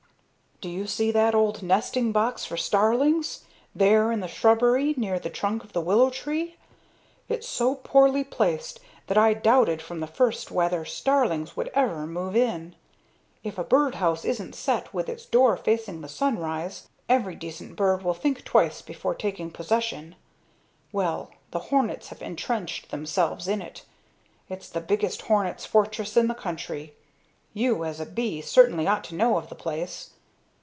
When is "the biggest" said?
24.69-25.23